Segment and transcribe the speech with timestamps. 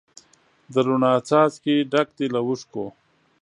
[0.73, 2.85] د روڼا څاڅکي ډک دي له اوښکو